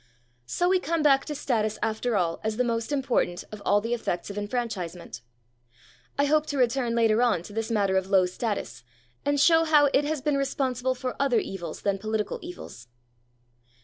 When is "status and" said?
8.25-9.39